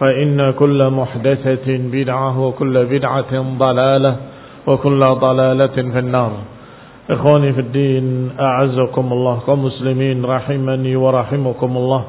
[0.00, 4.16] فإن كل محدثة بدعة وكل بدعة ضلالة
[4.66, 6.32] وكل ضلالة في النار
[7.10, 12.02] إخواني في الدين أعزكم الله كمسلمين رحمني ورحمكم الله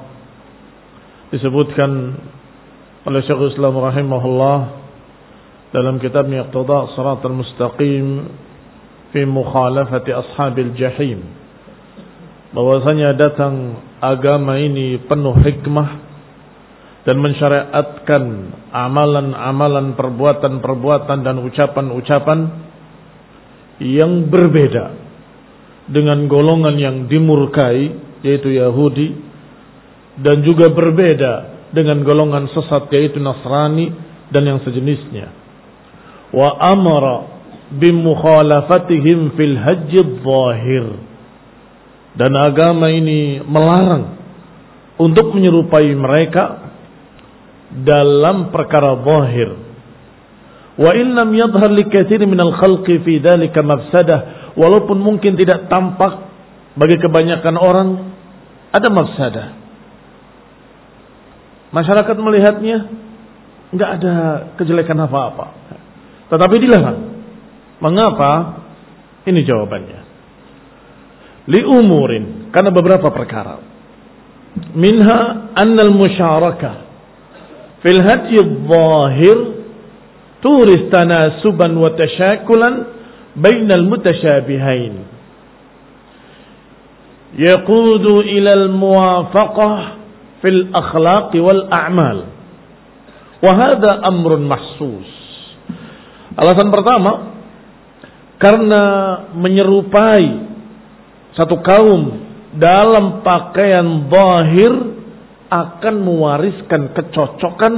[1.26, 1.92] disebutkan
[3.04, 4.58] oleh Syekh Islam rahimahullah
[5.76, 8.06] dalam kitabnya Iqtida Shiratal Mustaqim
[9.12, 11.20] fi mukhalafati ashabil jahim
[12.56, 16.05] bahwasanya datang agama ini penuh hikmah
[17.06, 18.24] dan mensyariatkan
[18.74, 22.40] amalan-amalan perbuatan-perbuatan dan ucapan-ucapan
[23.78, 24.86] yang berbeda
[25.86, 27.94] dengan golongan yang dimurkai
[28.26, 29.14] yaitu Yahudi
[30.18, 31.34] dan juga berbeda
[31.70, 33.94] dengan golongan sesat yaitu Nasrani
[34.34, 35.30] dan yang sejenisnya.
[36.34, 37.38] Wa amara
[37.70, 39.94] bimukhalafatihim fil hajj
[40.26, 40.86] zahir
[42.18, 44.18] dan agama ini melarang
[44.98, 46.65] untuk menyerupai mereka
[47.84, 49.50] dalam perkara zahir.
[50.76, 56.32] Wa in lam yadhhar li katsirin minal khalqi fi dhalika mafsadah, walaupun mungkin tidak tampak
[56.76, 57.88] bagi kebanyakan orang
[58.72, 59.48] ada mafsadah.
[61.76, 62.78] Masyarakat melihatnya
[63.76, 64.14] enggak ada
[64.56, 65.48] kejelekan apa-apa.
[66.32, 67.00] Tetapi dilarang.
[67.84, 68.64] Mengapa?
[69.28, 70.00] Ini jawabannya.
[71.52, 73.60] Li umurin, karena beberapa perkara.
[74.76, 76.85] Minha annal musyarakah
[77.86, 79.38] fil hadyi dhahir
[80.42, 82.90] turis tanasuban wa tashakulan
[83.38, 85.06] bainal mutasyabihain
[87.38, 90.06] yaqudu ila al muwafaqah
[90.46, 92.18] fil akhlaq wal a'mal.
[93.42, 95.10] Wa hadha amrun mahsus.
[96.38, 97.34] Alasan pertama
[98.38, 98.84] karena
[99.34, 100.26] menyerupai
[101.34, 102.22] satu kaum
[102.56, 104.74] dalam pakaian zahir
[105.50, 107.74] akan mewariskan kecocokan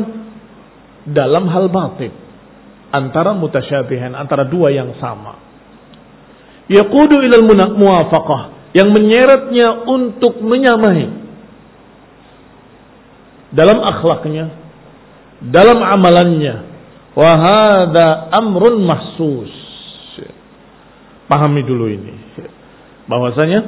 [1.07, 2.11] dalam hal batin
[2.91, 5.39] antara mutasyabihan antara dua yang sama.
[6.67, 7.45] Yaqudu ilal
[7.75, 11.07] muwafaqah yang menyeretnya untuk menyamai
[13.51, 14.45] dalam akhlaknya,
[15.47, 16.75] dalam amalannya.
[17.17, 19.49] Wahada amrun mahsus.
[21.25, 22.13] Pahami dulu ini.
[23.09, 23.59] Bahwasanya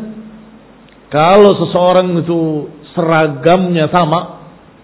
[1.09, 4.39] kalau seseorang itu seragamnya sama,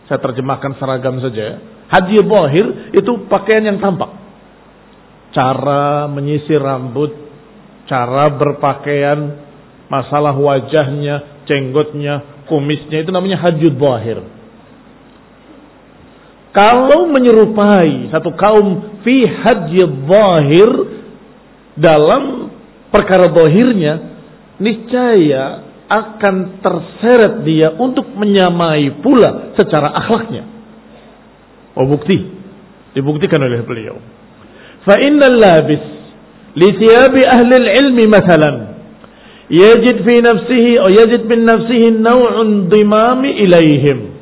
[0.05, 1.61] saya terjemahkan seragam saja.
[1.85, 4.09] Haji bohir itu pakaian yang tampak.
[5.33, 7.11] Cara menyisir rambut,
[7.85, 9.45] cara berpakaian,
[9.91, 14.19] masalah wajahnya, cenggotnya, kumisnya itu namanya haji bohir.
[16.55, 20.69] Kalau menyerupai satu kaum fi haji bohir
[21.75, 22.47] dalam
[22.95, 24.15] perkara bohirnya,
[24.55, 30.43] niscaya akan terseret dia untuk menyamai pula secara akhlaknya.
[31.77, 32.33] Oh bukti.
[32.95, 33.99] Dibuktikan oleh beliau.
[34.87, 35.83] Fa innal labis
[36.55, 38.75] li thiyabi ahli ilmi mathalan
[39.51, 44.15] yajid fi nafsihi atau yajid min nafsihi naw'un dimami ilaihim.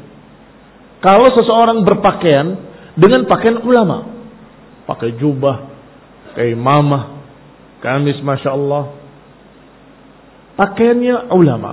[1.03, 2.47] Kalau seseorang berpakaian
[2.95, 4.07] dengan pakaian ulama,
[4.87, 5.67] pakai jubah,
[6.35, 7.19] kayak imamah,
[7.83, 9.02] kamis masya Allah,
[10.55, 11.71] pakaiannya ulama,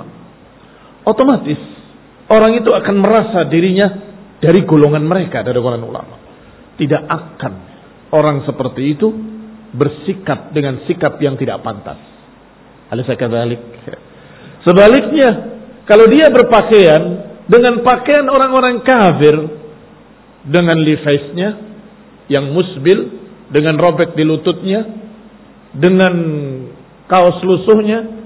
[1.04, 1.60] otomatis
[2.30, 3.88] orang itu akan merasa dirinya
[4.40, 6.16] dari golongan mereka, dari golongan ulama.
[6.80, 7.54] Tidak akan
[8.16, 9.08] orang seperti itu
[9.76, 12.00] bersikap dengan sikap yang tidak pantas.
[12.90, 13.60] Alisa kadzalik.
[14.66, 17.02] Sebaliknya, kalau dia berpakaian
[17.46, 19.36] dengan pakaian orang-orang kafir
[20.48, 21.48] dengan levi'snya
[22.32, 24.80] yang musbil, dengan robek di lututnya,
[25.74, 26.14] dengan
[27.06, 28.19] kaos lusuhnya,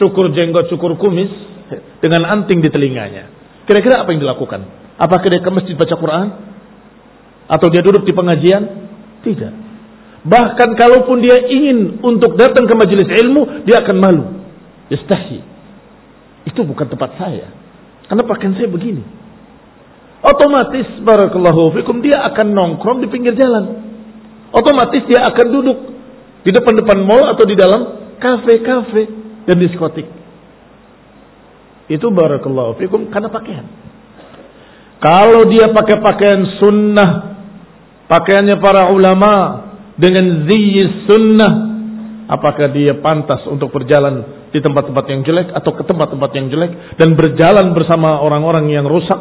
[0.00, 1.28] cukur jenggot, cukur kumis,
[2.00, 3.28] dengan anting di telinganya.
[3.68, 4.60] Kira-kira apa yang dilakukan?
[4.96, 6.26] Apakah dia ke masjid baca Quran?
[7.46, 8.62] Atau dia duduk di pengajian?
[9.20, 9.52] Tidak.
[10.20, 14.24] Bahkan kalaupun dia ingin untuk datang ke majelis ilmu, dia akan malu.
[14.90, 15.38] Yastahi.
[16.48, 17.52] Itu bukan tempat saya.
[18.08, 19.04] Karena pakaian saya begini.
[20.20, 23.88] Otomatis barakallahu fikum dia akan nongkrong di pinggir jalan.
[24.52, 25.78] Otomatis dia akan duduk
[26.44, 30.06] di depan-depan mall atau di dalam kafe-kafe dan diskotik.
[31.90, 33.66] Itu barakallahu fikum karena pakaian.
[35.00, 37.10] Kalau dia pakai pakaian sunnah,
[38.06, 39.32] pakaiannya para ulama,
[40.00, 41.52] dengan ziyis sunnah
[42.32, 47.12] apakah dia pantas untuk berjalan di tempat-tempat yang jelek atau ke tempat-tempat yang jelek dan
[47.14, 49.20] berjalan bersama orang-orang yang rusak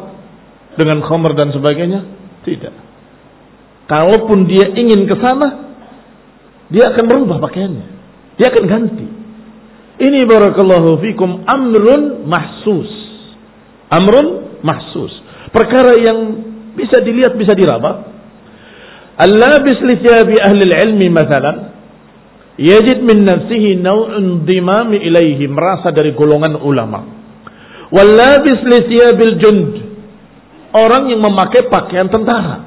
[0.80, 2.00] dengan khamr dan sebagainya
[2.48, 2.72] tidak
[3.92, 5.68] kalaupun dia ingin ke sana
[6.72, 7.86] dia akan berubah pakaiannya
[8.40, 9.08] dia akan ganti
[10.00, 12.88] ini barakallahu fikum amrun mahsus.
[13.92, 15.12] Amrun mahsus.
[15.52, 16.20] Perkara yang
[16.72, 18.08] bisa dilihat, bisa diraba.
[19.20, 21.76] Al-labis li thiyabi ahli ilmi mathalan
[22.56, 27.04] yajid min nafsihi naw'un dhimami ilaihi merasa dari golongan ulama.
[27.92, 29.72] Wal-labis li thiyabil jund
[30.72, 32.64] orang yang memakai pakaian tentara.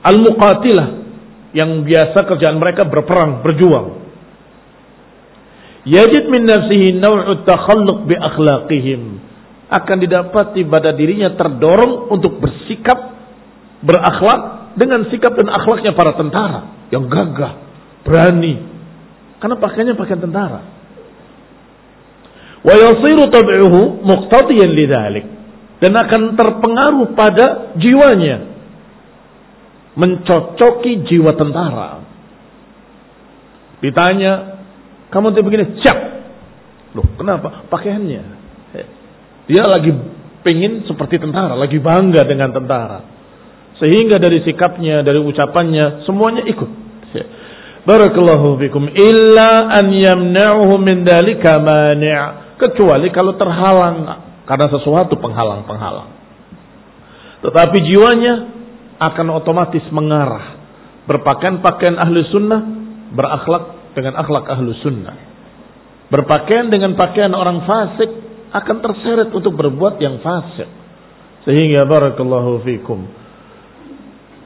[0.00, 0.88] Al-muqatilah
[1.52, 3.99] yang biasa kerjaan mereka berperang, berjuang
[5.88, 9.02] yajid min nafsihi naw'ut takhalluq bi akhlaqihim
[9.70, 13.16] akan didapati pada dirinya terdorong untuk bersikap
[13.80, 16.60] berakhlak dengan sikap dan akhlaknya para tentara
[16.90, 17.52] yang gagah,
[18.02, 18.66] berani.
[19.40, 20.60] Karena pakaiannya pakaian tentara.
[22.60, 25.26] Wa yasiru tab'uhu muqtadiyan lidzalik
[25.80, 28.52] dan akan terpengaruh pada jiwanya
[29.96, 32.04] mencocoki jiwa tentara.
[33.80, 34.59] Ditanya,
[35.10, 35.98] kamu tuh begini, siap.
[36.94, 37.66] Loh, kenapa?
[37.66, 38.22] Pakaiannya.
[39.50, 39.90] Dia lagi
[40.46, 43.02] pengen seperti tentara, lagi bangga dengan tentara.
[43.82, 46.70] Sehingga dari sikapnya, dari ucapannya, semuanya ikut.
[47.80, 48.86] Barakallahu fikum.
[48.92, 54.04] Illa an yamna'uhu min dalika mani' Kecuali kalau terhalang
[54.44, 56.12] karena sesuatu penghalang-penghalang.
[57.40, 58.34] Tetapi jiwanya
[59.00, 60.60] akan otomatis mengarah.
[61.08, 62.60] Berpakaian pakaian ahli sunnah,
[63.16, 65.16] berakhlak dengan akhlak ahli sunnah.
[66.10, 68.10] Berpakaian dengan pakaian orang fasik
[68.50, 70.66] akan terseret untuk berbuat yang fasik.
[71.46, 73.20] Sehingga barakallahu fikum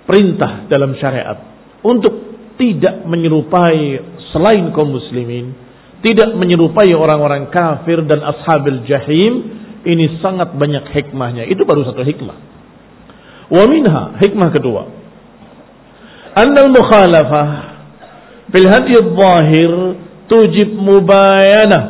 [0.05, 1.37] perintah dalam syariat
[1.81, 2.13] untuk
[2.61, 3.99] tidak menyerupai
[4.31, 5.53] selain kaum muslimin,
[6.05, 9.33] tidak menyerupai orang-orang kafir dan ashabil jahim,
[9.85, 11.51] ini sangat banyak hikmahnya.
[11.51, 12.39] Itu baru satu hikmah.
[13.53, 14.83] Wa minha, hikmah kedua.
[16.35, 17.49] Anna al-mukhalafah
[18.53, 19.73] fil hadi zahir
[20.29, 21.81] tujib mubayana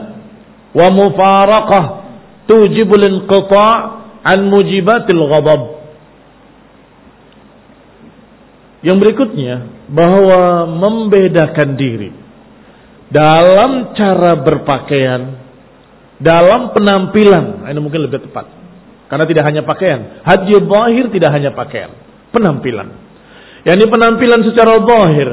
[0.75, 1.85] wa mufaraqah
[2.51, 3.75] tujib al-inqita'
[4.25, 5.63] an mujibatil ghadab.
[8.85, 9.55] Yang berikutnya
[9.89, 12.13] bahwa membedakan diri
[13.09, 15.23] dalam cara berpakaian,
[16.21, 18.45] dalam penampilan, nah, ini mungkin lebih tepat.
[19.09, 21.93] Karena tidak hanya pakaian, haji zahir tidak hanya pakaian,
[22.33, 22.93] penampilan.
[23.65, 25.31] Yang ini penampilan secara zahir.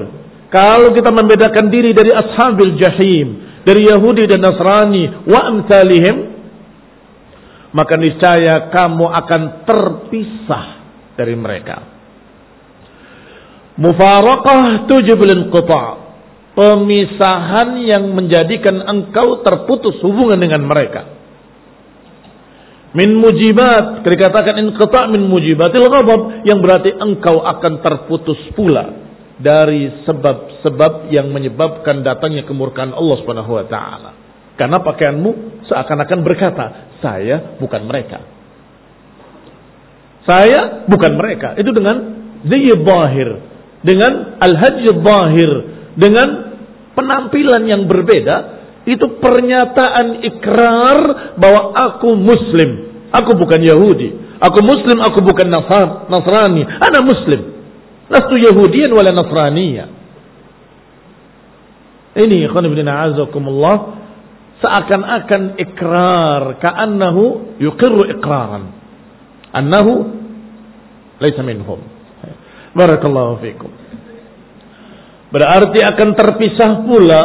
[0.52, 3.28] Kalau kita membedakan diri dari ashabil jahim,
[3.64, 6.16] dari Yahudi dan Nasrani, wa amsalihim,
[7.72, 10.66] maka niscaya kamu akan terpisah
[11.16, 11.88] dari mereka.
[13.80, 16.12] Mufaraqah tujibul inqita'.
[16.52, 21.08] Pemisahan yang menjadikan engkau terputus hubungan dengan mereka.
[22.92, 29.11] Min mujibat, dikatakan inqita' min mujibatil ghadab yang berarti engkau akan terputus pula
[29.42, 34.12] dari sebab-sebab yang menyebabkan datangnya kemurkaan Allah Subhanahu wa taala.
[34.56, 35.32] Karena pakaianmu
[35.66, 36.66] seakan-akan berkata,
[37.02, 38.22] saya bukan mereka.
[40.22, 41.58] Saya bukan mereka.
[41.58, 41.98] Itu dengan
[42.46, 43.30] zahir,
[43.82, 45.52] dengan al-hajj zahir,
[45.98, 46.28] dengan
[46.94, 51.00] penampilan yang berbeda Itu pernyataan ikrar
[51.38, 52.70] bahwa aku muslim.
[53.14, 54.10] Aku bukan Yahudi.
[54.42, 55.54] Aku muslim, aku bukan
[56.10, 56.66] Nasrani.
[56.66, 57.51] Ana muslim.
[58.12, 59.86] Lastu Yahudian wala Nasraniya.
[62.12, 63.76] Ini ikhwan ibn a'azakumullah
[64.60, 68.76] seakan-akan ikrar ka'annahu yuqirru ikraran
[69.56, 70.12] annahu
[71.24, 71.80] laisa minhum.
[72.76, 73.72] Barakallahu fikum.
[75.32, 77.22] Berarti akan terpisah pula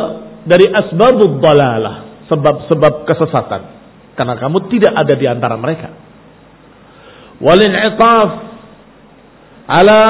[0.46, 3.62] dari asbabud dalalah sebab-sebab kesesatan.
[4.14, 5.90] Karena kamu tidak ada di antara mereka.
[7.42, 8.30] Walin'itaf
[9.66, 10.02] ala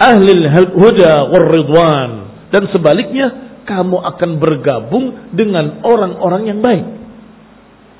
[0.00, 2.10] ahli huda wal ridwan
[2.48, 6.86] dan sebaliknya kamu akan bergabung dengan orang-orang yang baik.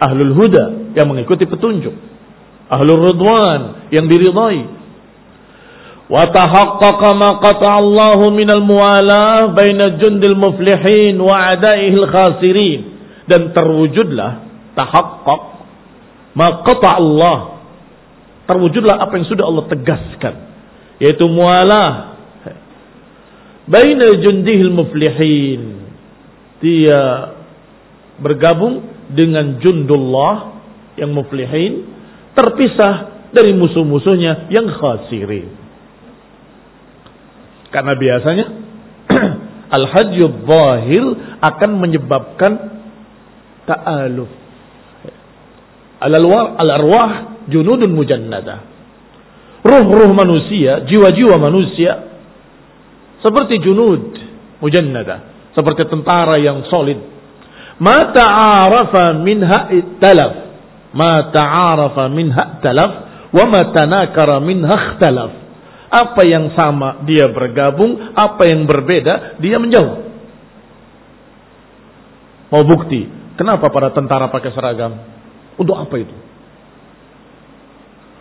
[0.00, 1.95] Ahlul huda yang mengikuti petunjuk.
[2.66, 4.80] Ahlul ridwan yang diridhai.
[6.11, 12.80] Wa tahaqqaqa ma qata'a Allahu minal muwalah baina jundil muflihin wa adaihil khasirin.
[13.30, 14.42] Dan terwujudlah
[14.75, 15.42] tahaqqaq
[16.35, 17.38] ma qata'a Allah.
[18.50, 20.50] Terwujudlah apa yang sudah Allah tegaskan.
[21.00, 22.11] Yaitu mualah
[23.71, 25.80] baina jundihil muflihin.
[26.61, 27.33] Dia
[28.21, 30.61] bergabung dengan jundullah
[31.00, 31.88] yang muflihin
[32.37, 35.57] terpisah dari musuh-musuhnya yang khasirin.
[37.71, 38.47] Karena biasanya
[39.78, 41.04] al-hajju zahir
[41.38, 42.52] akan menyebabkan
[43.64, 44.30] ta'aluf.
[46.02, 47.11] Al-arwah
[47.47, 48.69] junudun mujannada.
[49.61, 52.11] Ruh-ruh manusia, jiwa-jiwa manusia
[53.21, 54.17] seperti junud
[54.64, 55.29] mujannada.
[55.52, 56.97] Seperti tentara yang solid.
[57.81, 59.69] Ma ta'arafa minha
[60.00, 60.33] talaf.
[60.97, 62.93] Ma ta'arafa minha talaf.
[63.31, 65.33] Wa ma tanakara minha ikhtalaf.
[65.90, 70.07] Apa yang sama dia bergabung, apa yang berbeda dia menjauh.
[72.50, 75.02] Mau bukti, kenapa para tentara pakai seragam?
[75.59, 76.14] Untuk apa itu?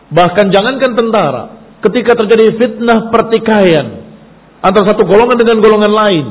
[0.09, 1.43] Bahkan jangankan tentara,
[1.85, 4.09] ketika terjadi fitnah pertikaian,
[4.59, 6.25] antara satu golongan dengan golongan lain.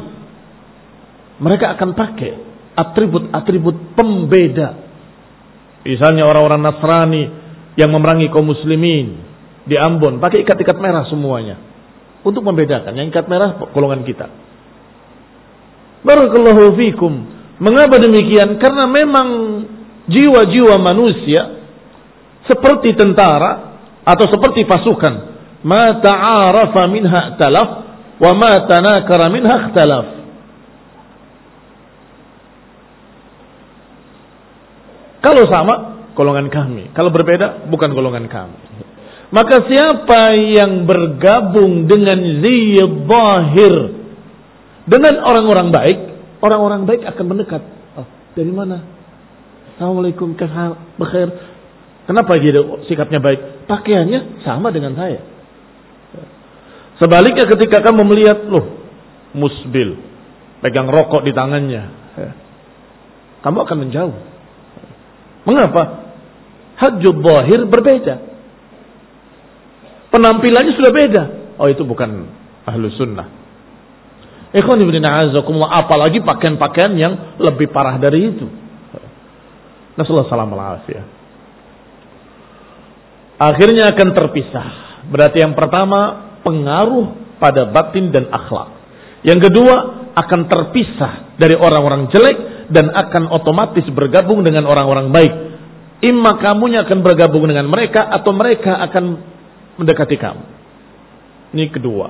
[1.39, 2.33] Mereka akan pakai
[2.75, 4.75] atribut-atribut pembeda.
[5.87, 7.25] Misalnya orang-orang Nasrani
[7.79, 9.23] yang memerangi kaum muslimin
[9.63, 11.63] di Ambon pakai ikat-ikat merah semuanya
[12.27, 12.91] untuk membedakan.
[12.91, 14.27] Yang ikat merah golongan kita.
[16.03, 17.13] Barakallahu fikum.
[17.63, 18.59] Mengapa demikian?
[18.59, 19.29] Karena memang
[20.11, 21.59] jiwa-jiwa manusia
[22.47, 23.68] seperti tentara
[24.09, 25.37] atau seperti pasukan.
[25.69, 27.69] Ma ta'arafa minha talaf
[28.17, 30.07] wa ma tanakara minha ikhtalaf.
[35.19, 35.75] Kalau sama,
[36.17, 36.95] golongan kami.
[36.95, 38.59] Kalau berbeda, bukan golongan kami.
[39.29, 43.75] Maka siapa yang bergabung dengan zahir
[44.89, 45.99] dengan orang-orang baik,
[46.41, 47.61] orang-orang baik akan mendekat.
[47.93, 48.81] Oh, dari mana?
[49.77, 51.29] Assalamualaikum, khair.
[52.09, 52.57] Kenapa dia
[52.89, 53.58] sikapnya baik?
[53.69, 55.21] Pakaiannya sama dengan saya.
[56.99, 58.81] Sebaliknya ketika kamu melihat, loh,
[59.37, 60.01] musbil,
[60.65, 61.83] pegang rokok di tangannya,
[62.17, 62.31] ya,
[63.45, 64.17] kamu akan menjauh.
[65.47, 65.83] Mengapa?
[66.79, 68.15] Hajjud zahir berbeda.
[70.11, 71.23] Penampilannya sudah beda.
[71.59, 72.27] Oh itu bukan
[72.67, 73.29] ahlu sunnah.
[74.55, 75.85] Ikhwan ibn a'azakumullah.
[75.85, 78.47] Apalagi pakaian-pakaian yang lebih parah dari itu.
[79.99, 80.55] Nasallahu salam
[80.89, 81.03] ya.
[83.39, 84.67] Akhirnya akan terpisah.
[85.09, 88.75] Berarti yang pertama pengaruh pada batin dan akhlak.
[89.23, 89.77] Yang kedua,
[90.19, 95.35] akan terpisah dari orang-orang jelek dan akan otomatis bergabung dengan orang-orang baik.
[96.03, 99.05] Imma kamunya akan bergabung dengan mereka atau mereka akan
[99.79, 100.45] mendekati kamu.
[101.55, 102.07] Ini kedua.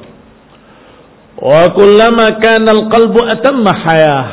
[1.38, 4.26] Wa kullama kana al-qalbu atamma hayah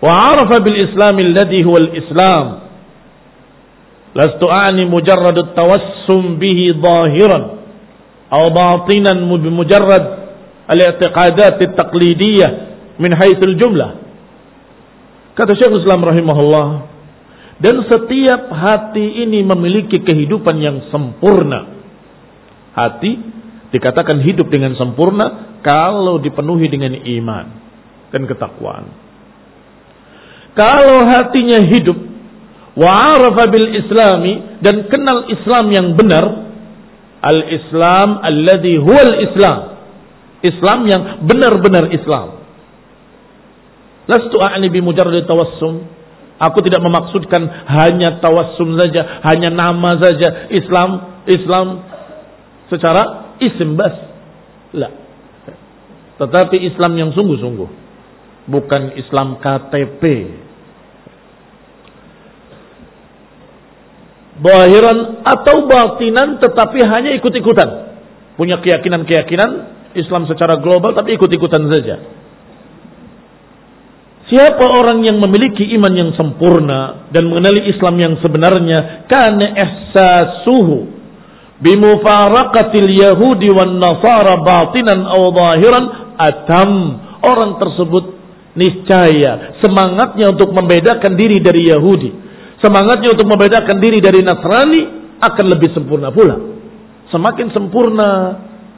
[0.00, 2.69] wa arafa bil Islam alladhi al-Islam
[4.10, 7.62] Lastu ani mujarradut tawassum bihi zahiran
[8.30, 10.04] aw batinan mujarrad
[10.66, 12.50] al-i'tiqadat at-taqlidiyah
[12.98, 13.90] min haitsul jumlah.
[15.38, 16.66] Kata Syekh Islam rahimahullah,
[17.60, 21.80] dan setiap hati ini memiliki kehidupan yang sempurna.
[22.74, 23.12] Hati
[23.70, 27.46] dikatakan hidup dengan sempurna kalau dipenuhi dengan iman
[28.10, 28.90] dan ketakwaan.
[30.56, 32.09] Kalau hatinya hidup
[32.78, 36.50] wa bil islami dan kenal Islam yang benar
[37.20, 39.76] Al-Islam alladhi huwal Islam.
[40.40, 42.40] Islam yang benar-benar Islam.
[44.08, 45.84] Lastu a'ni bi mujarrad tawassum.
[46.40, 51.84] Aku tidak memaksudkan hanya tawassum saja, hanya nama saja Islam, Islam
[52.72, 53.92] secara isim bas.
[54.72, 54.88] La.
[56.16, 57.92] Tetapi Islam yang sungguh-sungguh.
[58.50, 60.02] bukan Islam KTP.
[64.40, 67.68] Bahiran atau batinan tetapi hanya ikut-ikutan.
[68.40, 69.50] Punya keyakinan-keyakinan
[69.92, 71.96] Islam secara global tapi ikut-ikutan saja.
[74.30, 80.86] Siapa orang yang memiliki iman yang sempurna dan mengenali Islam yang sebenarnya kana ihsasuhu
[81.60, 85.84] bimufaraqatil yahudi wan nasara batinan aw zahiran
[86.16, 86.70] atam
[87.20, 88.04] orang tersebut
[88.56, 92.10] niscaya semangatnya untuk membedakan diri dari Yahudi
[92.60, 94.82] semangatnya untuk membedakan diri dari Nasrani
[95.20, 96.36] akan lebih sempurna pula
[97.10, 98.08] semakin sempurna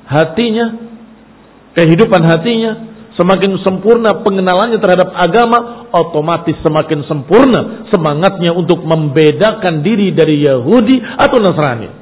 [0.07, 0.67] hatinya
[1.77, 10.41] kehidupan hatinya Semakin sempurna pengenalannya terhadap agama, otomatis semakin sempurna semangatnya untuk membedakan diri dari
[10.49, 11.93] Yahudi atau Nasrani.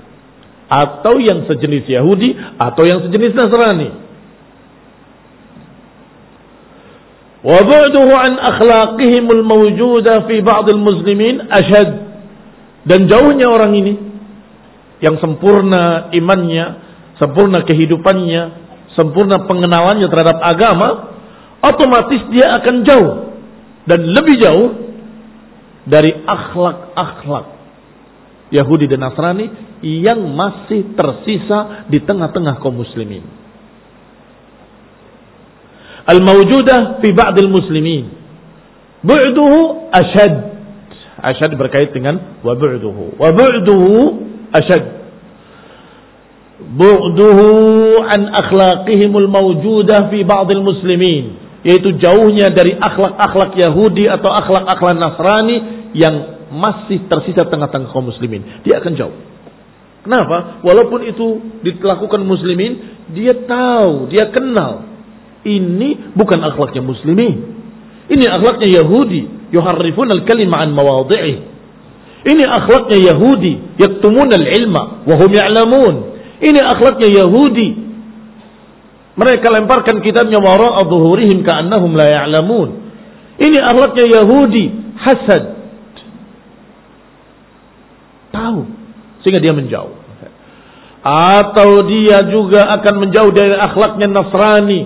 [0.70, 3.88] Atau yang sejenis Yahudi atau yang sejenis Nasrani.
[7.40, 11.92] وبعده عن أخلاقهم الموجودة في بعض المسلمين أشد
[12.80, 13.92] dan jauhnya orang ini
[15.04, 16.66] yang sempurna imannya,
[17.20, 18.42] sempurna kehidupannya,
[18.96, 20.88] sempurna pengenalannya terhadap agama,
[21.60, 23.12] otomatis dia akan jauh
[23.84, 24.68] dan lebih jauh
[25.88, 27.46] dari akhlak-akhlak
[28.52, 29.46] Yahudi dan Nasrani
[29.80, 33.39] yang masih tersisa di tengah-tengah kaum muslimin.
[36.10, 38.10] Al-mawjudah fi ba'dil muslimin.
[39.06, 40.32] Bu'duhu ashad.
[41.20, 43.20] Ashad berkait dengan wa bu'duhu.
[43.20, 43.94] Wa bu'duhu
[44.50, 45.00] ashad
[46.60, 47.46] bu'duhu
[48.04, 55.56] an akhlaqihimul mawjudah fi ba'dil muslimin yaitu jauhnya dari akhlak-akhlak Yahudi atau akhlak-akhlak Nasrani
[55.92, 59.16] yang masih tersisa tengah-tengah kaum muslimin dia akan jauh
[60.04, 61.26] kenapa walaupun itu
[61.64, 64.89] dilakukan muslimin dia tahu dia kenal
[65.44, 67.36] ini bukan akhlaknya muslimin
[68.10, 71.36] ini akhlaknya Yahudi yuharrifun al-kalima an mawadhi'i
[72.26, 76.10] ini akhlaknya Yahudi yaktumun al-ilma wa hum ya'lamun
[76.40, 77.68] ini akhlaknya Yahudi.
[79.20, 82.68] Mereka lemparkan kitabnya wara'a dhuhurihim ka'annahum la ya'lamun.
[83.36, 84.64] Ini akhlaknya Yahudi,
[84.96, 85.44] hasad.
[88.32, 88.60] Tahu
[89.20, 90.00] sehingga dia menjauh.
[91.04, 94.80] Atau dia juga akan menjauh dari akhlaknya Nasrani,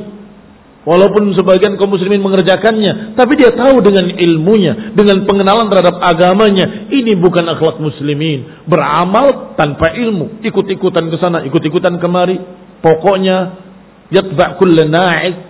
[0.84, 7.16] Walaupun sebagian kaum muslimin mengerjakannya, tapi dia tahu dengan ilmunya, dengan pengenalan terhadap agamanya, ini
[7.16, 8.68] bukan akhlak muslimin.
[8.68, 12.36] Beramal tanpa ilmu, ikut-ikutan ke sana, ikut-ikutan kemari.
[12.84, 13.64] Pokoknya
[14.12, 15.40] yatba' na'ik.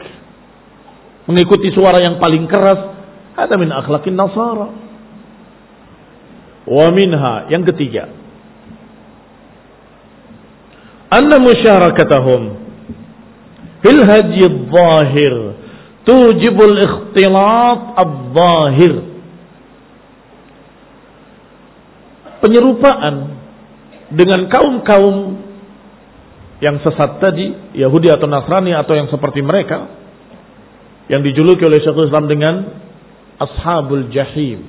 [1.27, 2.95] Mengikuti suara yang paling keras.
[3.35, 4.71] Ada min akhlakin nasara.
[6.63, 8.07] Wa minha, yang ketiga.
[11.11, 12.64] Anna musyarakatahum
[13.85, 15.35] fil hadyi zahir
[16.09, 18.95] tujibul ikhtilat al-zahir.
[22.41, 23.15] Penyerupaan
[24.13, 25.17] dengan kaum-kaum
[26.61, 29.89] yang sesat tadi Yahudi atau Nasrani atau yang seperti mereka
[31.09, 32.55] yang dijuluki oleh Syekhul Islam dengan
[33.41, 34.65] ashabul jahim.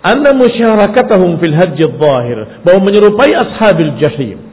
[0.00, 4.49] Anda musyarakatahum fil hajj zahir bahwa menyerupai ashabil jahim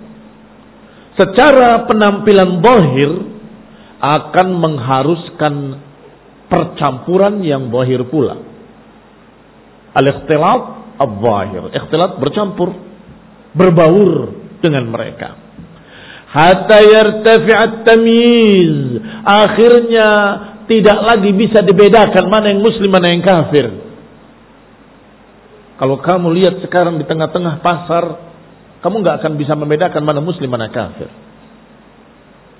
[1.17, 3.11] secara penampilan bohir
[3.97, 5.53] akan mengharuskan
[6.47, 8.37] percampuran yang bohir pula.
[9.97, 10.61] Al-ikhtilat
[11.01, 11.63] al-zahir.
[11.73, 12.69] Ikhtilat bercampur,
[13.57, 14.11] berbaur
[14.61, 15.33] dengan mereka.
[16.27, 19.01] Hatta yartafi'at tamyiz.
[19.25, 20.09] Akhirnya
[20.69, 23.65] tidak lagi bisa dibedakan mana yang muslim, mana yang kafir.
[25.77, 28.03] Kalau kamu lihat sekarang di tengah-tengah pasar,
[28.81, 31.09] kamu nggak akan bisa membedakan mana muslim mana kafir.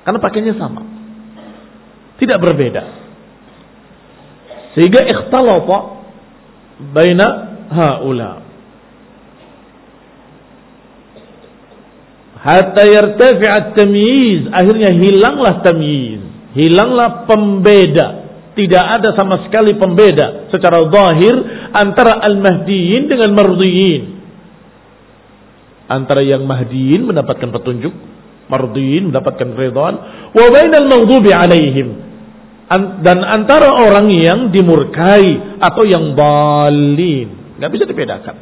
[0.01, 0.82] Karena pakainya sama.
[2.17, 2.84] Tidak berbeda.
[4.73, 5.77] Sehingga ikhtalata
[6.95, 7.27] baina
[7.69, 8.34] haula.
[12.38, 14.49] Hatta yartafi'at tamyiz.
[14.49, 16.23] Akhirnya hilanglah tamyiz.
[16.58, 18.08] Hilanglah pembeda.
[18.58, 21.36] Tidak ada sama sekali pembeda secara zahir
[21.77, 24.16] antara al-mahdiyin dengan mardiyin
[25.88, 27.95] antara yang mahdiin mendapatkan petunjuk,
[28.52, 29.95] mardiin mendapatkan keridhaan,
[30.36, 32.08] wa bainal maghdubi alaihim
[33.00, 38.36] dan antara orang yang dimurkai atau yang balin, nggak bisa dibedakan.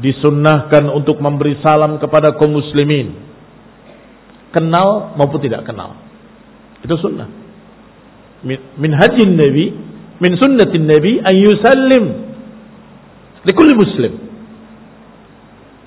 [0.00, 3.20] Disunnahkan untuk memberi salam kepada kaum muslimin,
[4.56, 5.92] kenal maupun tidak kenal.
[6.80, 7.28] Itu sunnah.
[8.48, 9.76] Min hajin Nabi,
[10.16, 12.04] min sunnatin Nabi an yusallim
[13.44, 14.29] likulli muslim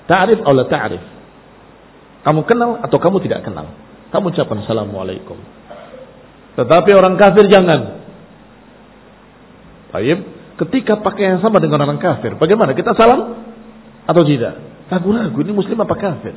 [0.04, 1.04] Ta'rif atau la ta'rif.
[2.24, 3.72] Kamu kenal atau kamu tidak kenal.
[4.12, 5.36] Kamu ucapkan Assalamualaikum.
[6.54, 8.04] Tetapi orang kafir jangan.
[9.90, 10.18] Baik,
[10.64, 12.74] ketika pakai yang sama dengan orang kafir, bagaimana?
[12.74, 13.42] Kita salam
[14.06, 14.86] atau tidak?
[14.90, 16.34] Ragu-ragu ini muslim apa kafir?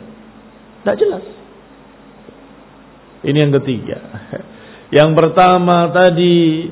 [0.82, 1.26] Tidak jelas.
[3.26, 3.98] Ini yang ketiga.
[4.88, 6.72] Yang pertama tadi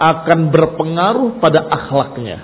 [0.00, 2.40] akan berpengaruh pada akhlaknya.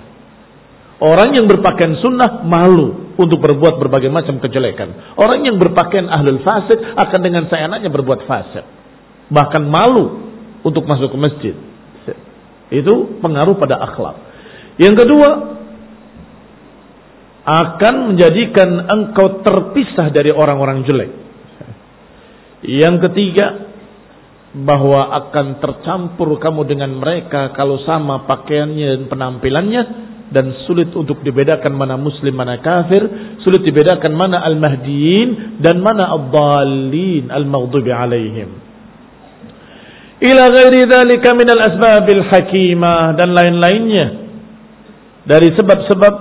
[1.01, 5.15] Orang yang berpakaian sunnah malu untuk berbuat berbagai macam kejelekan.
[5.17, 8.65] Orang yang berpakaian ahlul fasik akan dengan seenaknya berbuat fasik.
[9.31, 10.33] Bahkan malu
[10.65, 11.55] untuk masuk ke masjid.
[12.71, 14.15] Itu pengaruh pada akhlak.
[14.79, 15.29] Yang kedua,
[17.41, 21.11] akan menjadikan engkau terpisah dari orang-orang jelek.
[22.61, 23.71] Yang ketiga,
[24.51, 29.81] bahwa akan tercampur kamu dengan mereka kalau sama pakaiannya dan penampilannya
[30.31, 33.03] dan sulit untuk dibedakan mana muslim mana kafir,
[33.43, 38.49] sulit dibedakan mana al-mahdiyin dan mana ad-dallin al-maghdubi alaihim.
[40.21, 44.07] Ila ghairi dzalika min al-asbabil hakimah dan lain-lainnya
[45.27, 46.15] dari sebab-sebab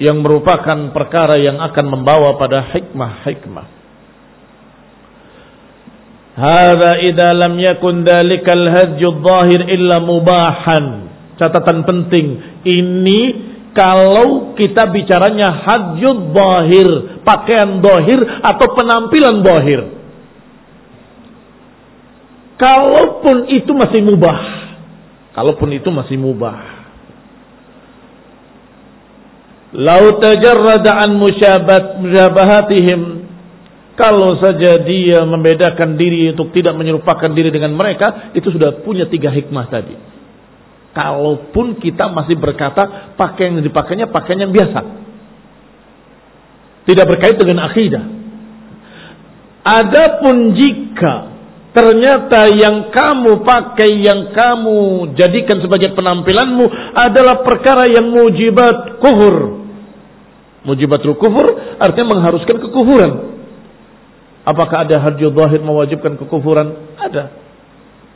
[0.00, 3.66] yang merupakan perkara yang akan membawa pada hikmah-hikmah.
[6.32, 12.26] Hada idza lam yakun dzalikal hajju dhahir illa mubahan catatan penting.
[12.62, 13.20] Ini
[13.72, 16.88] kalau kita bicaranya hajjud bahir,
[17.24, 19.80] pakaian bahir atau penampilan bahir.
[22.60, 24.38] Kalaupun itu masih mubah.
[25.32, 26.84] Kalaupun itu masih mubah.
[29.72, 33.00] Lau tajarrada an musyabahatihim
[33.96, 39.32] kalau saja dia membedakan diri untuk tidak menyerupakan diri dengan mereka, itu sudah punya tiga
[39.32, 40.11] hikmah tadi.
[40.92, 44.80] Kalaupun kita masih berkata pakaian yang dipakainya pakaian yang biasa.
[46.84, 48.04] Tidak berkait dengan akidah.
[49.62, 51.32] Adapun jika
[51.72, 54.78] ternyata yang kamu pakai, yang kamu
[55.16, 59.64] jadikan sebagai penampilanmu adalah perkara yang mujibat kufur.
[60.62, 63.12] Mujibatul kufur artinya mengharuskan kekufuran.
[64.42, 66.98] Apakah ada hadju zahir mewajibkan kekufuran?
[66.98, 67.30] Ada.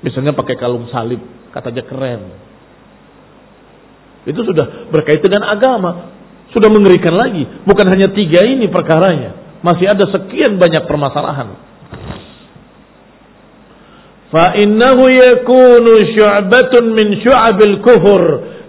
[0.02, 1.22] Misalnya pakai kalung salib,
[1.54, 2.45] katanya keren.
[4.26, 5.90] Itu sudah berkaitan dengan agama.
[6.50, 7.46] Sudah mengerikan lagi.
[7.62, 9.58] Bukan hanya tiga ini perkaranya.
[9.62, 11.54] Masih ada sekian banyak permasalahan.
[14.34, 18.22] Fa'innahu yakunu syu'batun min syu'abil kufur.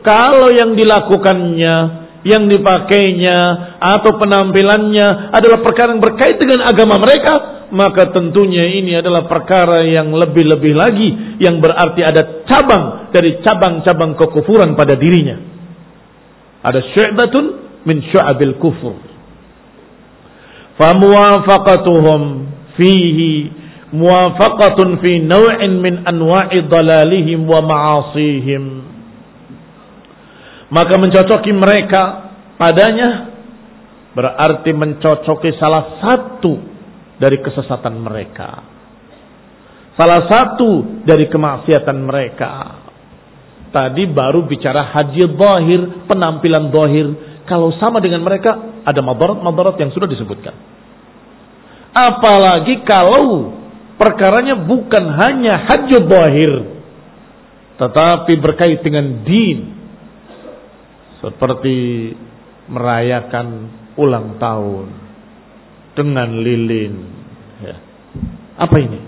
[0.06, 3.38] Kalau yang dilakukannya yang dipakainya,
[3.78, 10.10] atau penampilannya adalah perkara yang berkait dengan agama mereka, maka tentunya ini adalah perkara yang
[10.16, 11.10] lebih-lebih lagi,
[11.44, 15.38] yang berarti ada cabang dari cabang-cabang kekufuran pada dirinya.
[16.64, 17.46] Ada syu'batun
[17.86, 18.98] min syu'abil kufur.
[20.78, 22.22] Famuwafaqatuhum
[22.78, 23.50] fihi
[23.96, 28.64] muwafaqatun fi naw'in min anwa'i dalalihim wa ma'asihim.
[30.68, 33.32] Maka mencocoki mereka padanya
[34.12, 36.54] berarti mencocoki salah satu
[37.22, 38.50] dari kesesatan mereka.
[39.98, 42.54] Salah satu dari kemaksiatan mereka.
[43.74, 47.08] Tadi baru bicara haji zahir, penampilan zahir.
[47.50, 50.54] Kalau sama dengan mereka, ada madarat-madarat yang sudah disebutkan.
[51.98, 53.58] Apalagi kalau
[53.98, 56.52] perkaranya bukan hanya haji zahir.
[57.82, 59.77] Tetapi berkait dengan din.
[61.22, 62.14] Seperti
[62.70, 63.48] merayakan
[63.98, 64.88] ulang tahun.
[65.98, 66.94] Dengan lilin.
[67.66, 67.76] Ya.
[68.62, 69.00] Apa ini?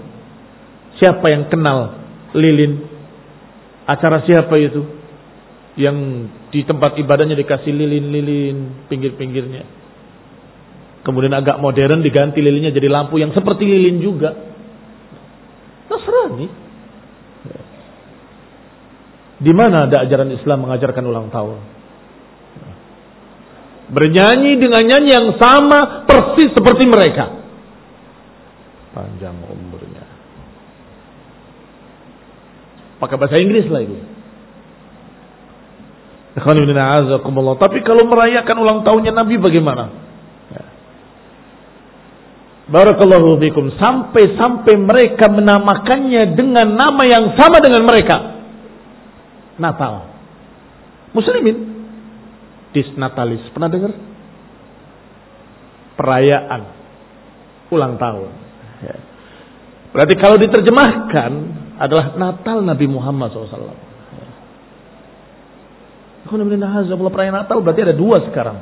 [0.97, 2.01] Siapa yang kenal
[2.33, 2.81] lilin?
[3.85, 4.81] Acara siapa itu?
[5.77, 5.97] Yang
[6.49, 9.63] di tempat ibadahnya dikasih lilin-lilin pinggir-pinggirnya.
[11.05, 14.33] Kemudian agak modern diganti lilinnya jadi lampu yang seperti lilin juga.
[15.87, 16.47] Nasrani.
[19.39, 21.78] Di mana ada ajaran Islam mengajarkan ulang tahun?
[23.89, 27.41] Bernyanyi dengan nyanyi yang sama persis seperti mereka.
[28.93, 30.05] Panjang umurnya.
[33.01, 33.97] Pakai bahasa Inggris lah itu.
[37.59, 39.89] Tapi kalau merayakan ulang tahunnya Nabi bagaimana?
[40.53, 40.65] Ya.
[42.69, 43.73] Barakallahu fikum.
[43.73, 48.17] Sampai-sampai mereka menamakannya dengan nama yang sama dengan mereka.
[49.57, 50.13] Natal.
[51.17, 51.78] Muslimin.
[52.69, 53.43] Disnatalis.
[53.51, 53.91] Pernah dengar?
[55.97, 56.61] Perayaan.
[57.73, 58.29] Ulang tahun.
[58.85, 58.97] Ya.
[59.89, 61.31] Berarti kalau diterjemahkan
[61.81, 63.89] adalah Natal Nabi Muhammad SAW.
[66.29, 68.57] Kalau perayaan Natal berarti ada dua sekarang.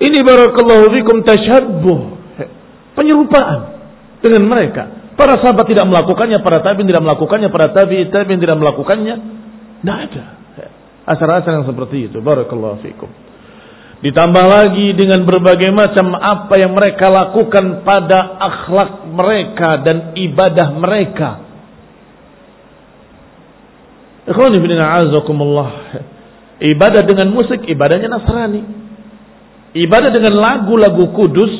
[0.00, 2.00] Ini barakallahu fikum tasyabbuh.
[2.96, 3.60] Penyerupaan
[4.24, 5.12] dengan mereka.
[5.12, 9.14] Para sahabat tidak melakukannya, para tabi'in tidak melakukannya, para tabi'in tabi'in tidak melakukannya.
[9.82, 10.24] Tidak ada.
[11.02, 12.22] Asar-asar yang seperti itu.
[12.22, 13.10] Barakallahu fikum.
[14.02, 21.30] Ditambah lagi dengan berbagai macam apa yang mereka lakukan pada akhlak mereka dan ibadah mereka.
[26.62, 28.62] Ibadah dengan musik, ibadahnya Nasrani.
[29.72, 31.54] Ibadah dengan lagu-lagu kudus,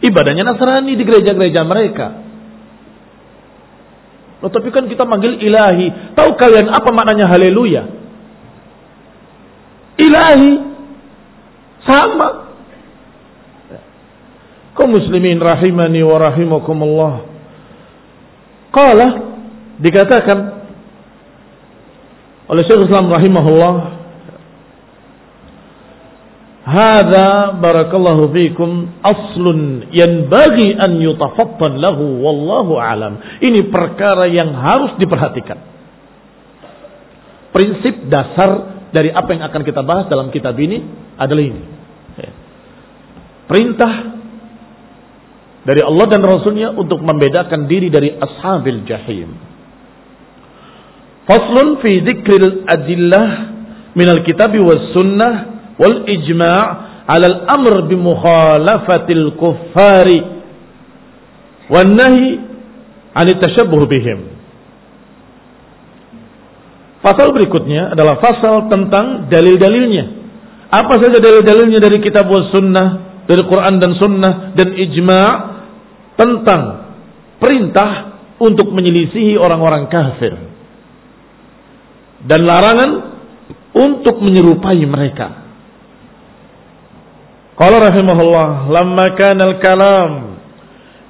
[0.00, 2.08] ibadahnya Nasrani di gereja-gereja mereka.
[4.42, 6.16] Oh, tapi kan kita manggil ilahi.
[6.16, 8.01] Tahu kalian apa maknanya haleluya?
[10.00, 10.50] Ilahi.
[11.82, 12.28] Sama.
[14.72, 17.14] Kau muslimin rahimani wa rahimakumullah.
[18.72, 19.08] Qala
[19.82, 20.38] dikatakan
[22.48, 24.02] oleh Syekh Islam rahimahullah
[26.62, 33.18] Hada barakallahu fikum aslun yanbaghi an yutafattan lahu wallahu alam.
[33.42, 35.58] Ini perkara yang harus diperhatikan.
[37.50, 40.84] Prinsip dasar dari apa yang akan kita bahas dalam kitab ini
[41.16, 41.62] adalah ini.
[42.20, 42.30] Ya.
[43.48, 43.92] Perintah
[45.62, 49.32] dari Allah dan Rasulnya untuk membedakan diri dari ashabil jahim.
[51.24, 53.28] Faslun fi dzikril adillah
[53.94, 55.34] minal kitabi was sunnah
[55.78, 56.62] wal ijma'
[57.06, 60.18] ala al-amr bi mukhalafatil kuffari
[61.70, 62.26] wan nahi
[63.14, 63.26] an
[63.86, 64.31] bihim.
[67.02, 70.22] Pasal berikutnya adalah pasal tentang dalil-dalilnya.
[70.70, 75.30] Apa saja dalil-dalilnya dari kitab was sunnah, dari Quran dan sunnah dan ijma'
[76.14, 76.62] tentang
[77.42, 77.90] perintah
[78.38, 80.32] untuk menyelisihi orang-orang kafir
[82.22, 82.90] dan larangan
[83.74, 85.42] untuk menyerupai mereka.
[87.58, 90.12] Qala rahimahullah, lamma kana al-kalam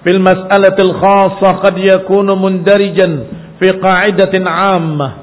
[0.03, 3.13] fil mas'alatil khassah qad yakunu mundarijan
[3.61, 5.22] fi qa'idatin 'ammah.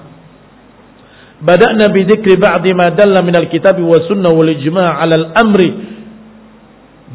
[1.40, 5.70] Bada'na bi dzikri ba'di ma dalla min al-kitab wa sunnah wal ijma' 'ala al-amri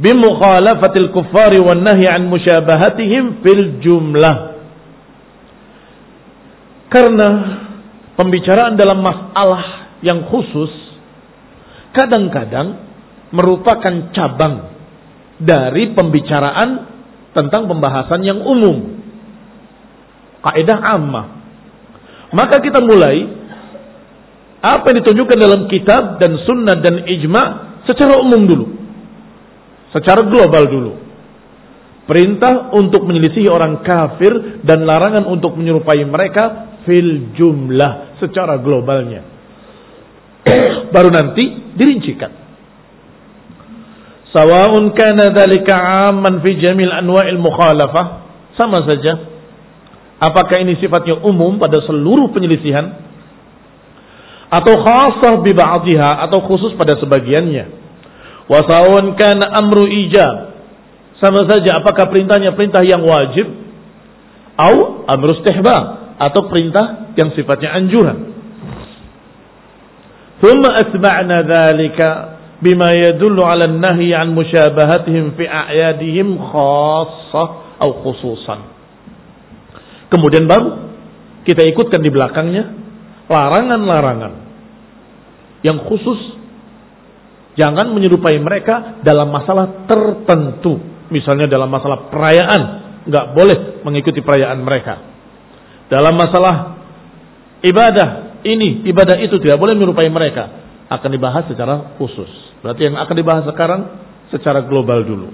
[0.00, 4.36] bi mukhalafatil kuffari wan nahyi 'an musyabahatihim fil jumlah.
[6.88, 7.28] Karena
[8.16, 10.72] pembicaraan dalam masalah yang khusus
[11.92, 12.80] kadang-kadang
[13.34, 14.72] merupakan cabang
[15.42, 16.70] dari pembicaraan
[17.34, 19.04] tentang pembahasan yang umum.
[20.40, 21.26] Kaidah ammah.
[22.30, 23.43] Maka kita mulai
[24.64, 27.42] apa yang ditunjukkan dalam kitab dan sunnah dan ijma
[27.84, 28.66] secara umum dulu.
[29.92, 30.92] Secara global dulu.
[32.08, 39.20] Perintah untuk menyelisihi orang kafir dan larangan untuk menyerupai mereka fil jumlah secara globalnya.
[40.94, 42.32] Baru nanti dirincikan.
[44.32, 48.06] Sawa'un kana dhalika 'amman fi jamil anwa'il mukhalafah,
[48.56, 49.28] sama saja.
[50.24, 53.03] Apakah ini sifatnya umum pada seluruh penyelisihan
[54.50, 57.64] atau khasah bi ba'dihha atau khusus pada sebagiannya.
[58.44, 60.54] Wa sawa'un kana amru ijab,
[61.22, 63.48] sama saja apakah perintahnya perintah yang wajib
[64.54, 68.36] atau amru istihbab atau perintah yang sifatnya anjuran.
[70.44, 72.08] Thumma atba'na dhalika
[72.60, 77.48] bima yadullu ala nahi an musyabahatihim fi a'yadihim khassah
[77.80, 78.60] atau khususan.
[80.12, 80.92] Kemudian baru
[81.48, 82.83] kita ikutkan di belakangnya
[83.30, 84.32] larangan-larangan
[85.64, 86.20] yang khusus
[87.56, 90.78] jangan menyerupai mereka dalam masalah tertentu.
[91.08, 92.62] Misalnya dalam masalah perayaan,
[93.06, 95.00] nggak boleh mengikuti perayaan mereka.
[95.88, 96.80] Dalam masalah
[97.60, 100.44] ibadah ini, ibadah itu tidak boleh menyerupai mereka
[100.88, 102.28] akan dibahas secara khusus.
[102.60, 103.80] Berarti yang akan dibahas sekarang
[104.32, 105.28] secara global dulu.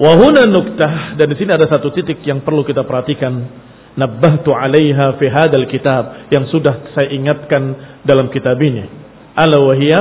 [0.00, 3.68] Wahuna nuktah dan di sini ada satu titik yang perlu kita perhatikan.
[3.98, 7.74] Nabbahtu 'alaiha fi hadzal kitab yang sudah saya ingatkan
[8.06, 8.86] dalam kitab ini.
[9.34, 9.98] Ala wahia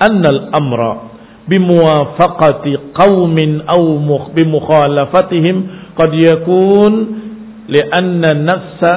[0.00, 0.92] annal amra
[1.48, 3.80] bimuwafaqati qaumin aw
[4.32, 5.56] bimukhalafatihim
[5.96, 6.92] qad yakun
[7.66, 8.92] li'anna nafsa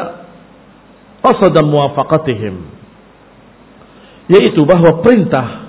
[1.24, 2.56] qasada muwafaqatihim
[4.32, 5.68] yaitu bahwa perintah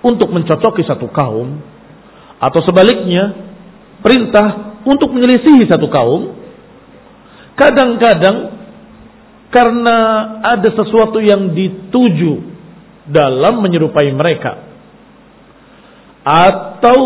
[0.00, 1.60] untuk mencocoki satu kaum
[2.40, 3.36] atau sebaliknya
[4.00, 6.39] perintah untuk menyelisihi satu kaum
[7.60, 8.36] kadang-kadang
[9.52, 9.96] karena
[10.40, 12.40] ada sesuatu yang dituju
[13.10, 14.64] dalam menyerupai mereka
[16.24, 16.98] atau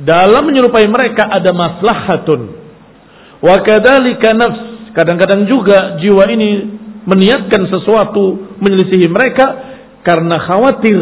[0.00, 2.40] dalam menyerupai mereka ada maslahatun
[3.42, 4.60] wa kadzalika nafs
[4.96, 6.48] kadang-kadang juga jiwa ini
[7.04, 9.46] meniatkan sesuatu menyelisihi mereka
[10.06, 10.98] karena khawatir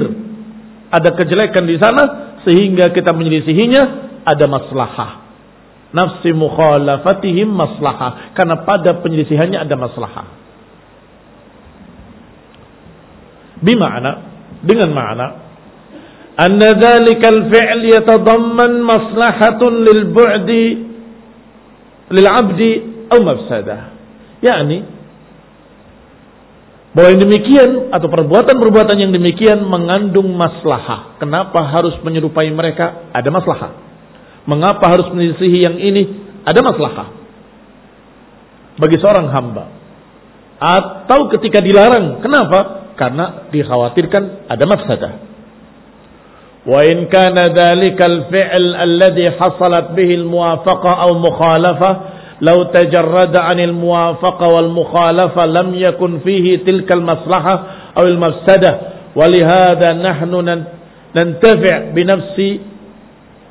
[0.90, 2.02] ada kejelekan di sana
[2.42, 3.82] sehingga kita menyelisihinya
[4.24, 5.10] ada maslahah.
[5.90, 8.34] Nafsi mukhalafatihim maslahah.
[8.34, 10.26] Karena pada penyelisihannya ada maslahah.
[13.60, 14.12] Bima'na,
[14.64, 15.26] dengan makna
[16.40, 20.66] anna dhalikal fi'l yatadamman maslahatun lil bu'di
[22.16, 22.72] lil 'abdi
[23.12, 23.80] aw mafsadah.
[24.40, 24.78] Yani
[26.90, 31.20] bahwa yang demikian atau perbuatan-perbuatan yang demikian mengandung maslahah.
[31.22, 33.12] Kenapa harus menyerupai mereka?
[33.14, 33.89] Ada maslahah.
[34.48, 36.02] Mengapa harus menyelisihi yang ini?
[36.44, 37.20] Ada maslahah
[38.80, 39.64] bagi seorang hamba.
[40.60, 42.92] Atau ketika dilarang, kenapa?
[42.96, 45.12] Karena dikhawatirkan ada mafsadah.
[46.68, 51.92] Wa in kana dhalika al-fi'l alladhi hasalat bihi al-muwafaqah aw mukhalafah
[52.44, 58.72] law tajarrada 'anil muwafaqah wal mukhalafah lam yakun fihi tilkal maslahah aw al-mafsadah
[59.16, 60.44] wa lihadha nahnu
[61.16, 62.48] nantafi' bi nafsi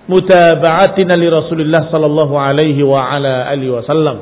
[0.10, 4.17] mutaba'atina li Rasulillah sallallahu alaihi wa ala alihi wasallam.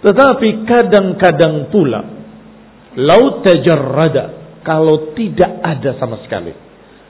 [0.00, 2.00] Tetapi kadang-kadang pula
[2.96, 6.54] laut tajarrada kalau tidak ada sama sekali.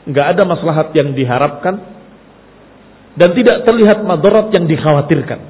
[0.08, 1.76] Enggak ada maslahat yang diharapkan
[3.20, 5.40] dan tidak terlihat madarat yang dikhawatirkan.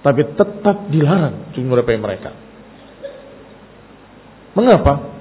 [0.00, 1.52] Tapi tetap dilarang
[2.00, 2.30] mereka.
[4.56, 5.17] Mengapa?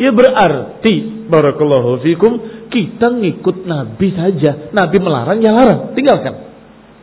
[0.00, 2.40] Ya berarti barakallahu fikum
[2.72, 4.72] kita ngikut Nabi saja.
[4.72, 6.48] Nabi melarang ya larang, tinggalkan.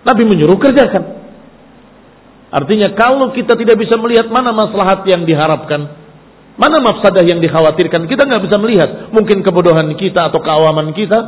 [0.02, 1.30] Nabi menyuruh kerjakan.
[2.50, 5.94] Artinya kalau kita tidak bisa melihat mana maslahat yang diharapkan,
[6.58, 8.90] mana mafsadah yang dikhawatirkan, kita nggak bisa melihat.
[9.14, 11.20] Mungkin kebodohan kita atau keawaman kita,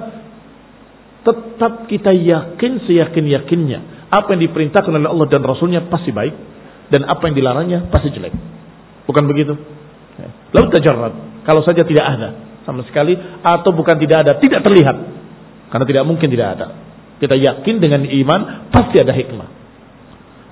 [1.21, 6.33] tetap kita yakin seyakin-yakinnya apa yang diperintahkan oleh Allah dan Rasulnya pasti baik.
[6.89, 8.33] Dan apa yang dilarangnya pasti jelek.
[9.05, 9.53] Bukan begitu?
[10.17, 10.33] Ya.
[10.57, 11.28] Lalu tajarrad.
[11.49, 12.29] Kalau saja tidak ada.
[12.61, 13.17] Sama sekali.
[13.41, 14.37] Atau bukan tidak ada.
[14.37, 14.97] Tidak terlihat.
[15.73, 16.77] Karena tidak mungkin tidak ada.
[17.17, 19.49] Kita yakin dengan iman pasti ada hikmah.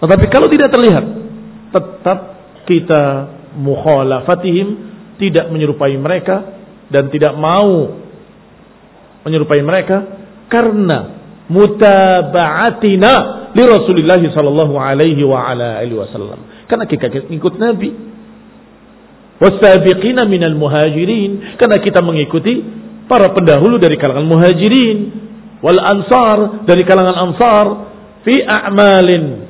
[0.01, 1.05] Tetapi kalau tidak terlihat.
[1.69, 2.19] Tetap
[2.65, 3.01] kita
[3.61, 4.67] mukhalafatihim.
[5.21, 6.65] Tidak menyerupai mereka.
[6.89, 7.93] Dan tidak mau
[9.21, 9.97] menyerupai mereka.
[10.49, 11.13] Karena
[11.45, 13.13] mutaba'atina
[13.53, 16.65] li Rasulullah sallallahu alaihi wa ala alihi wasallam.
[16.65, 18.16] Karena kita ikut Nabi.
[19.37, 21.57] Wasabiqina minal muhajirin.
[21.61, 22.61] Karena kita mengikuti
[23.05, 24.97] para pendahulu dari kalangan muhajirin.
[25.61, 27.65] Wal ansar dari kalangan ansar.
[28.25, 29.47] Fi a'malin.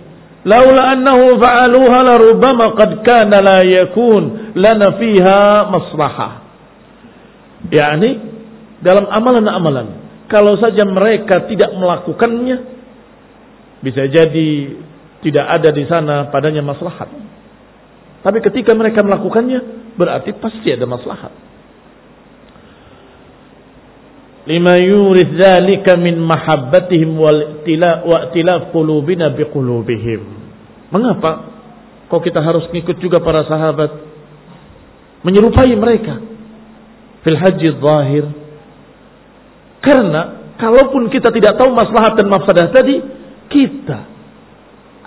[0.48, 6.32] Laula annahu fa'aluha larubama qad kana la yakun lana fiha maslahah.
[7.68, 8.12] Yani
[8.80, 10.08] dalam amalan-amalan.
[10.32, 12.58] Kalau saja mereka tidak melakukannya,
[13.80, 14.50] bisa jadi
[15.24, 17.27] tidak ada di sana padanya maslahat.
[18.22, 21.34] Tapi ketika mereka melakukannya, berarti pasti ada maslahat.
[24.48, 30.24] Lima yurid dzalika min mahabbatihim wa tilaf qulubina biqulubihim.
[30.88, 31.52] Mengapa
[32.08, 33.92] kok kita harus ngikut juga para sahabat
[35.28, 36.24] menyerupai mereka
[37.28, 38.26] fil haji zahir?
[39.84, 43.04] Karena kalaupun kita tidak tahu maslahat dan mafsadah tadi,
[43.52, 44.00] kita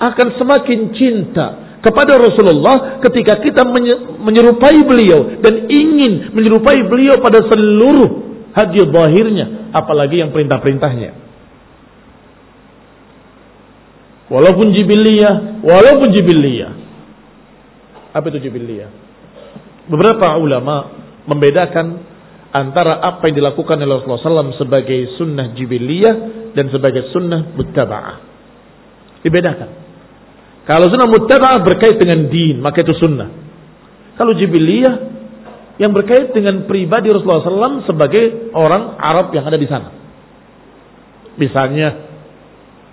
[0.01, 3.65] akan semakin cinta kepada Rasulullah ketika kita
[4.21, 8.11] menyerupai beliau dan ingin menyerupai beliau pada seluruh
[8.53, 11.17] haji zahirnya apalagi yang perintah-perintahnya.
[14.31, 16.73] Walaupun jibiliyah walaupun jibiliyah.
[18.13, 18.91] Apa itu jibiliyah?
[19.89, 20.93] Beberapa ulama
[21.27, 22.07] membedakan
[22.53, 26.15] antara apa yang dilakukan oleh Rasulullah SAW sebagai sunnah jibiliyah
[26.53, 28.17] dan sebagai sunnah muttaba'ah.
[29.25, 29.80] Dibedakan.
[30.69, 33.33] Kalau sunnah muttaba'ah berkait dengan din, maka itu sunnah.
[34.21, 34.95] Kalau jibiliyah
[35.81, 39.89] yang berkait dengan pribadi Rasulullah SAW sebagai orang Arab yang ada di sana.
[41.41, 41.89] Misalnya,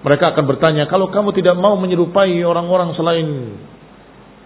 [0.08, 3.28] mereka akan bertanya, kalau kamu tidak mau menyerupai orang-orang selain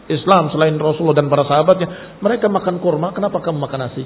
[0.10, 4.04] Islam, selain Rasulullah dan para sahabatnya, mereka makan kurma, kenapa kamu makan nasi?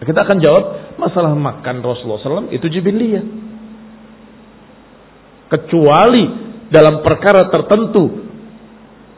[0.00, 0.64] Kita akan jawab,
[0.96, 3.22] masalah makan Rasulullah SAW itu jibiliyah.
[5.52, 6.24] Kecuali
[6.72, 8.31] dalam perkara tertentu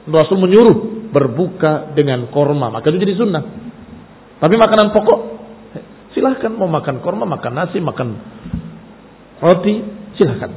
[0.05, 3.43] Rasul menyuruh berbuka dengan korma maka itu jadi sunnah
[4.43, 5.19] tapi makanan pokok
[6.13, 8.19] silahkan mau makan korma makan nasi makan
[9.39, 9.81] roti
[10.19, 10.51] silahkan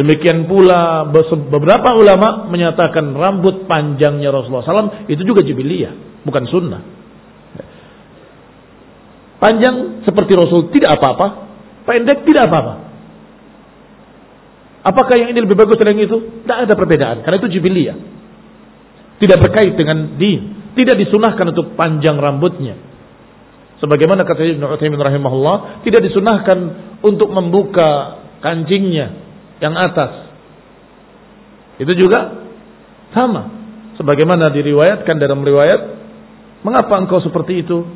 [0.00, 1.06] demikian pula
[1.48, 6.82] beberapa ulama menyatakan rambut panjangnya Rasulullah SAW itu juga jibiliyah bukan sunnah
[9.38, 11.26] panjang seperti Rasul tidak apa-apa
[11.84, 12.84] pendek tidak apa-apa
[14.84, 16.44] Apakah yang ini lebih bagus dari yang itu?
[16.44, 17.24] Tidak ada perbedaan.
[17.24, 17.96] Karena itu jibiliyah.
[19.22, 20.72] Tidak berkait dengan din.
[20.74, 22.74] Tidak disunahkan untuk panjang rambutnya.
[23.78, 25.86] Sebagaimana kata Ibn Uthaymin rahimahullah.
[25.86, 26.58] Tidak disunahkan
[27.04, 29.12] untuk membuka kancingnya
[29.62, 30.30] yang atas.
[31.78, 32.44] Itu juga
[33.14, 33.50] sama.
[33.94, 35.80] Sebagaimana diriwayatkan dalam riwayat,
[36.66, 37.86] mengapa engkau seperti itu?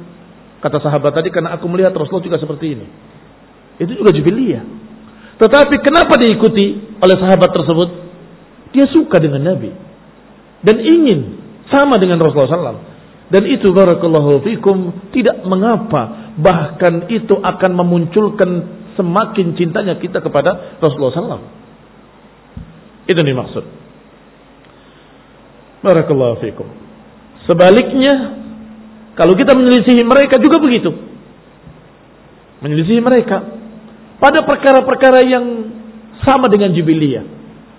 [0.62, 2.86] Kata sahabat tadi, karena aku melihat Rasulullah juga seperti ini.
[3.78, 4.62] Itu juga jubiliyah.
[5.38, 7.88] Tetapi kenapa diikuti oleh sahabat tersebut?
[8.74, 9.70] Dia suka dengan Nabi.
[10.62, 11.20] Dan ingin
[11.70, 12.82] sama dengan Rasulullah SAW.
[13.28, 16.32] Dan itu barakallahu fikum tidak mengapa.
[16.40, 18.50] Bahkan itu akan memunculkan
[18.96, 21.44] semakin cintanya kita kepada Rasulullah SAW.
[23.08, 23.64] Itu nih maksud.
[25.84, 26.66] Barakallahu fikum.
[27.46, 28.14] Sebaliknya,
[29.14, 30.90] kalau kita menyelisihi mereka juga begitu.
[32.60, 33.40] Menyelisihi mereka.
[34.18, 35.44] Pada perkara-perkara yang
[36.26, 37.22] sama dengan jibiliyah.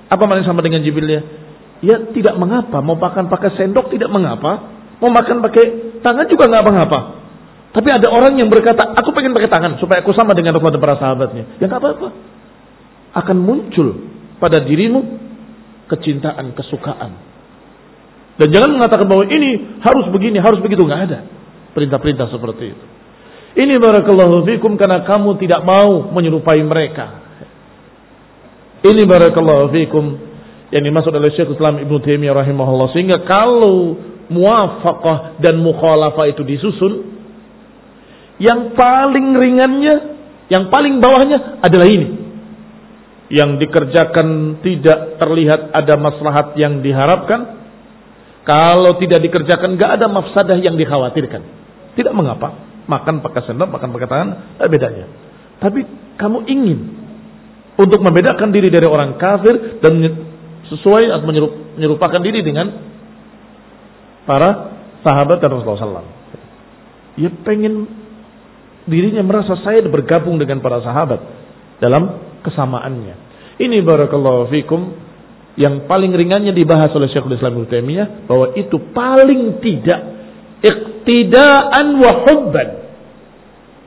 [0.07, 1.38] Apa maknanya sama dengan jibiliyah?
[1.79, 2.83] Ya tidak mengapa.
[2.83, 4.79] Mau makan pakai sendok tidak mengapa.
[4.99, 6.99] Mau makan pakai tangan juga nggak mengapa.
[7.69, 10.97] Tapi ada orang yang berkata, aku pengen pakai tangan supaya aku sama dengan Rasulullah para
[10.99, 11.55] sahabatnya.
[11.61, 12.07] Ya nggak apa-apa.
[13.15, 14.09] Akan muncul
[14.41, 15.05] pada dirimu
[15.87, 17.11] kecintaan, kesukaan.
[18.39, 20.83] Dan jangan mengatakan bahwa ini harus begini, harus begitu.
[20.83, 21.19] Nggak ada
[21.77, 22.85] perintah-perintah seperti itu.
[23.59, 27.27] Ini barakallahu fikum karena kamu tidak mau menyerupai mereka.
[28.79, 30.28] Ini barakallahu fikum
[30.69, 33.97] yang dimaksud oleh Syekh Islam Ibnu Taimiyah rahimahullah sehingga kalau
[34.29, 37.19] muafaqah dan mukhalafah itu disusun
[38.39, 39.95] yang paling ringannya,
[40.47, 42.07] yang paling bawahnya adalah ini.
[43.29, 47.59] Yang dikerjakan tidak terlihat ada maslahat yang diharapkan.
[48.47, 51.41] Kalau tidak dikerjakan gak ada mafsadah yang dikhawatirkan.
[51.93, 52.57] Tidak mengapa
[52.89, 54.29] makan pakai sendok, makan pakai tangan,
[54.65, 55.05] bedanya.
[55.61, 55.85] Tapi
[56.17, 56.79] kamu ingin
[57.77, 59.93] untuk membedakan diri dari orang kafir dan
[60.69, 62.69] sesuai atau menyerupakan diri dengan
[64.29, 66.17] para sahabat dan Rasulullah SAW.
[67.17, 67.89] Ya pengen
[68.85, 71.19] dirinya merasa saya bergabung dengan para sahabat
[71.81, 73.15] dalam kesamaannya.
[73.59, 74.81] Ini barakallahu fikum
[75.59, 79.99] yang paling ringannya dibahas oleh Syekhul Islam Ibnu Taimiyah bahwa itu paling tidak
[80.63, 82.69] iktidaan wa hubban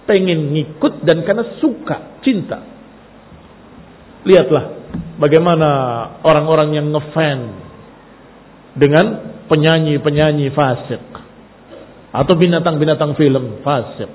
[0.05, 2.61] pengen ngikut dan karena suka, cinta.
[4.27, 4.82] Lihatlah
[5.21, 5.69] bagaimana
[6.27, 7.39] orang-orang yang ngefan
[8.77, 9.07] dengan
[9.47, 11.03] penyanyi-penyanyi fasik
[12.13, 14.11] atau binatang-binatang film fasik.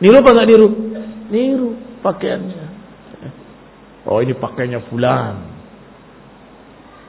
[0.00, 0.68] Niru apa nggak niru?
[1.32, 1.68] Niru
[2.04, 2.64] pakaiannya.
[4.06, 5.56] Oh ini pakainya fulan.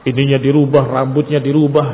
[0.08, 1.88] Ininya dirubah, rambutnya dirubah.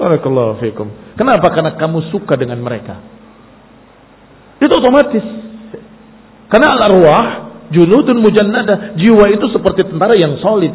[0.00, 0.88] Barakallahu fikum.
[1.20, 1.52] Kenapa?
[1.52, 2.96] Karena kamu suka dengan mereka.
[4.56, 5.39] Itu otomatis.
[6.50, 7.24] Karena al-arwah
[7.70, 10.74] junudun mujannada, jiwa itu seperti tentara yang solid.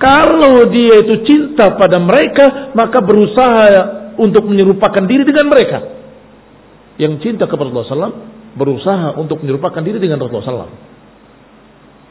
[0.00, 3.62] Kalau dia itu cinta pada mereka, maka berusaha
[4.18, 5.78] untuk menyerupakan diri dengan mereka.
[6.98, 8.18] Yang cinta kepada Rasulullah SAW,
[8.58, 10.72] berusaha untuk menyerupakan diri dengan Rasulullah SAW.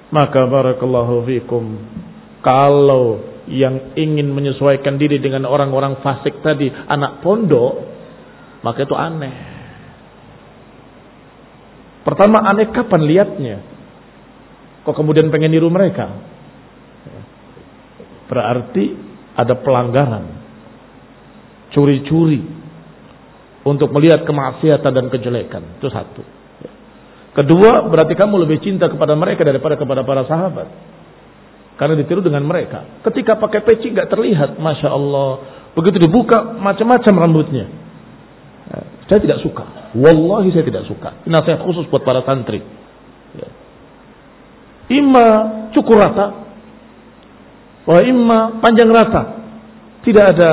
[0.09, 1.65] Maka barakallahu fikum.
[2.41, 7.73] Kalau yang ingin menyesuaikan diri dengan orang-orang fasik tadi, anak pondok,
[8.61, 9.58] maka itu aneh.
[12.03, 13.57] Pertama aneh kapan lihatnya?
[14.87, 16.07] Kok kemudian pengen niru mereka?
[18.29, 18.93] Berarti
[19.35, 20.25] ada pelanggaran.
[21.75, 22.41] Curi-curi.
[23.67, 25.77] Untuk melihat kemaksiatan dan kejelekan.
[25.77, 26.23] Itu satu.
[27.35, 30.67] Kedua, berarti kamu lebih cinta kepada mereka daripada kepada para sahabat.
[31.79, 32.99] Karena ditiru dengan mereka.
[33.07, 35.31] Ketika pakai peci nggak terlihat, masya Allah.
[35.77, 37.65] Begitu dibuka macam-macam rambutnya.
[38.67, 39.78] Ya, saya tidak suka.
[39.95, 41.25] Wallahi saya tidak suka.
[41.25, 42.61] Ini nasihat khusus buat para santri.
[43.33, 43.49] Ya.
[44.93, 45.25] Ima
[45.73, 46.27] cukur rata.
[47.89, 49.41] Wah ima panjang rata.
[50.05, 50.51] Tidak ada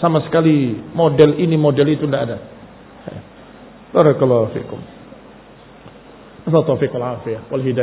[0.00, 2.38] sama sekali model ini, model itu tidak ada.
[3.12, 3.20] Ya.
[3.92, 4.80] Barakallahu fikum.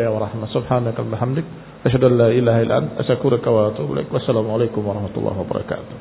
[0.09, 0.49] Wa rahmah.
[0.49, 1.45] Subhanaka wa bihamdik.
[1.85, 4.09] Asyhadu an la ilaha illa anta astaghfiruka wa atubu ilaik.
[4.09, 5.97] Wassalamualaikum warahmatullahi wabarakatuh.